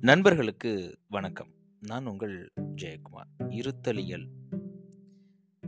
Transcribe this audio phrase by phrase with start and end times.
[0.00, 1.48] நண்பர்களுக்கு வணக்கம்.
[1.80, 3.48] நான் உங்கள் ஜெயக்குமார்.
[3.48, 4.28] இருத்தலியல்.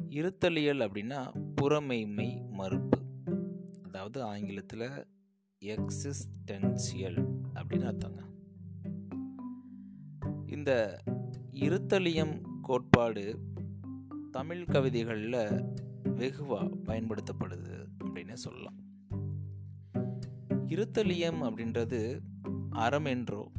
[0.09, 3.03] இருத்தலியல் அப்படின்னா புறமைமை மறுப்பு.
[3.83, 5.07] அதாவது ஆங்கிலத்தில்
[5.65, 8.23] எக்ஸிஸ்டென்சியல் அப்படின்னு அர்த்தங்க.
[10.47, 11.01] இந்த
[11.51, 13.39] இருத்தலியம் கோட்பாடு
[14.31, 15.65] தமிழ் கவிதைகளில்
[16.03, 18.77] வெகுவாக பயன்படுத்தப்படுது அப்படின்னு சொல்லலாம்.
[20.67, 22.21] இருத்தலியம் அப்படின்றது
[22.71, 23.51] அறம் என்றோ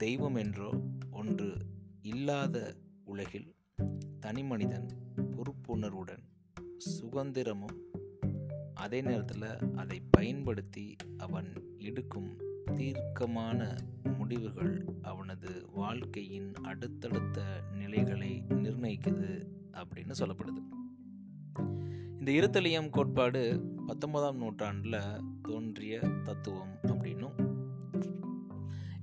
[0.00, 0.70] தெய்வம் என்றோ
[1.10, 1.56] ஒன்று
[2.02, 3.54] இல்லாத உலகில்
[4.26, 6.22] தனிமனிதன் பொறுப்புணர்வுடன்
[7.00, 7.76] சுதந்திரமும்
[8.74, 12.40] அதே நேரத்தில் அதை பயன்படுத்தி அவன் எடுக்கும்
[12.74, 13.76] தீர்க்கமான
[14.18, 20.62] முடிவுகள் அவனது வாழ்க்கையின் அடுத்தடுத்த நிலைகளை நிர்ணயிக்குது அப்படின்னு சொல்லப்படுது.
[22.18, 25.00] இந்த இருத்தலியம் கோட்பாடு பத்தொன்பதாம் நூற்றாண்டில்
[25.42, 26.78] தோன்றிய தத்துவம்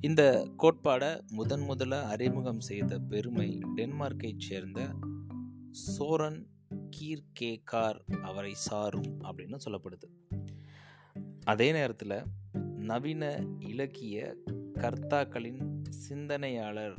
[0.02, 4.96] இந்த கோட்பாடை முதன் முதல அறிமுகம் செய்த பெருமை டென்மார்க்கை சேர்ந்த
[5.72, 6.48] சோரன்
[6.90, 10.38] கீர்கேகார் அவரை சாரும் அப்படின்னு சொல்லப்படுது.
[11.44, 12.24] அதே நேரத்தில்
[12.76, 14.36] நவீன இலக்கிய
[14.74, 16.98] கர்த்தாக்களின் சிந்தனையாளர்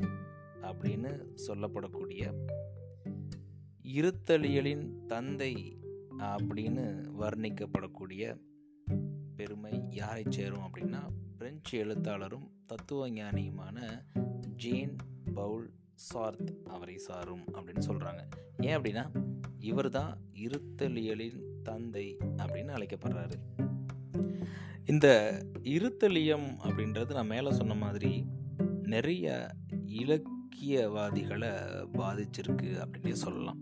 [0.61, 2.47] அப்படின்னு சொல்லப்படக்கூடிய
[3.83, 5.81] இருத்தலியலின் தந்தை
[6.19, 8.41] அப்படின்னு வர்ணிக்கப்படக்கூடிய
[9.37, 14.05] பெருமை யாரை சேரும் அப்படின்னா பிரெஞ்சு எழுத்தாளரும் தத்துவ ஞானியுமான
[14.56, 14.97] ஜேன்
[15.34, 18.20] பவுல் சார்த் அவரை சாரும் அப்படின்னு சொல்கிறாங்க
[18.58, 19.11] ஏன் அப்படின்னா
[19.59, 23.33] இவர் தான் இருத்தலியலின் தந்தை அப்படின்னு அழைக்கப்படுறாரு.
[24.84, 28.27] இந்த இருத்தலியம் அப்படின்றது நான் மேலே சொன்ன மாதிரி
[28.83, 29.50] நிறைய
[29.86, 31.53] இலக்கியவாதிகளை
[31.92, 33.59] பாதிச்சிருக்கு அப்படின்னே சொல்லலாம்.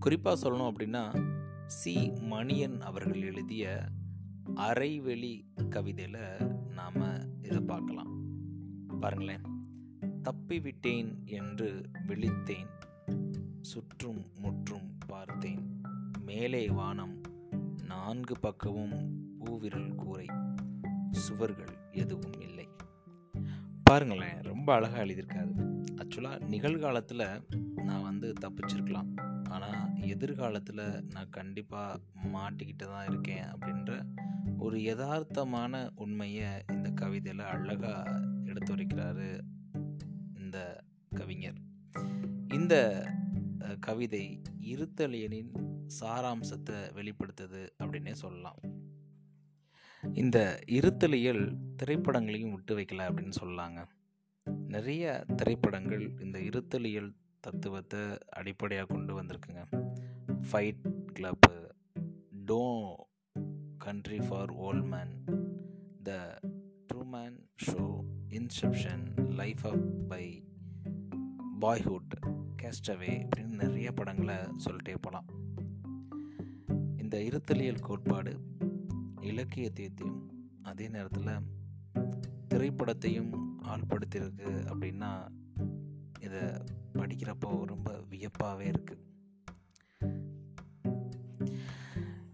[0.00, 1.32] குறிப்பாக சொல்லணும் அப்படின்னா
[1.66, 3.84] சி மணியன் அவர்கள் எழுதிய
[4.56, 8.12] அரைவெளி கவிதையில் நாம் இதை பார்க்கலாம்.
[9.00, 9.44] பாருங்களேன்.
[10.22, 12.70] தப்பிவிட்டேன் என்று விழித்தேன்
[13.60, 15.80] சுற்றும் முற்றும் பார்த்தேன்.
[16.20, 17.20] மேலே வானம்
[17.82, 18.98] நான்கு பக்கமும்
[19.38, 20.26] பூவிரல் கூரை
[21.10, 22.68] சுவர்கள் எதுவும் இல்லை.
[23.82, 25.52] பாருங்களேன் ரொம்ப அழகாக எழுதியிருக்காரு.
[25.96, 27.46] ஆக்சுவலாக நிகழ்காலத்தில்
[27.84, 29.10] நான் வந்து தப்பிச்சிருக்கலாம்.
[29.48, 32.00] ஆனால் எதிர்காலத்தில் நான் கண்டிப்பாக
[32.32, 34.04] மாட்டிக்கிட்டு தான் இருக்கேன் அப்படின்ற
[34.58, 38.10] ஒரு யதார்த்தமான உண்மையை இந்த கவிதையில் அழகாக
[38.44, 39.40] எடுத்துரைக்கிறாரு
[40.34, 41.60] இந்த கவிஞர்.
[42.48, 43.06] இந்த
[43.80, 45.52] கவிதை இருத்தலியனின்
[46.00, 48.58] சாராம்சத்தை வெளிப்படுத்துது அப்படின்னே சொல்லலாம்.
[50.12, 53.86] இந்த இருத்தலியல் திரைப்படங்களையும் விட்டு வைக்கல அப்படின்னு சொல்லாங்க.
[54.46, 59.64] நிறைய திரைப்படங்கள் இந்த இருத்தலியல் தத்துவத்தை அடிப்படையாக கொண்டு வந்திருக்குங்க.
[60.52, 61.70] Fight club
[62.30, 63.05] no
[63.86, 65.12] country for old men
[66.02, 66.12] the
[66.88, 67.36] Truman
[67.66, 67.82] show
[68.28, 69.04] inception
[69.34, 70.24] life of pi
[71.60, 72.14] boyhood
[72.62, 75.28] cast away அப்படின்னு நிறைய படங்களை சொல்லிட்டே போகலாம்
[76.96, 78.32] இந்த இருத்தலியல் கோட்பாடு
[79.20, 80.20] இலக்கியத்தையும்
[80.62, 81.32] அதே நேரத்தில்
[82.48, 83.32] திரைப்படத்தையும்
[83.68, 85.10] ஆள்படுத்தியிருக்கு அப்படின்னா
[86.20, 86.44] இதை
[86.94, 89.04] படிக்கிறப்போ ரொம்ப வியப்பாகவே இருக்குது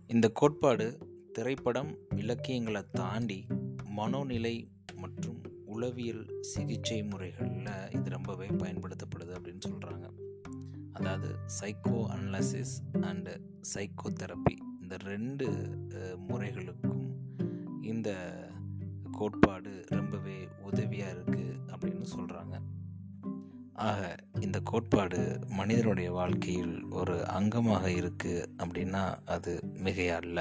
[0.07, 0.87] இந்த கோட்பாடு
[1.33, 3.39] திரைப்படம் இலக்கியங்களை தாண்டி
[3.97, 4.57] மனோநிலை
[4.97, 10.07] மற்றும் உளவியல் சிகிச்சை முறைகளில் இது ரொம்பவே பயன்படுத்தப்படுது அப்படின்னு சொல்கிறாங்க
[10.93, 13.35] அதாவது psychoanalysis and
[13.75, 15.47] psycho therapy இந்த ரெண்டு
[16.29, 17.03] முறைகளுக்கும்
[17.83, 18.11] இந்த
[19.11, 22.57] கோட்பாடு ரொம்பவே உதவியாக இருக்குது அப்படின்னு சொல்கிறாங்க
[23.83, 24.01] ஆக
[24.41, 25.21] இந்த கோட்பாடு
[25.57, 29.53] மனிதனுடைய வாழ்க்கையில் ஒரு அங்கமாக இருக்குது அப்படின்னா அது
[29.85, 30.41] மிகையா அல்ல